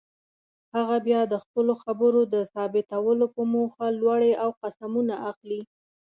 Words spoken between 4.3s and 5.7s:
او قسمونه اخلي.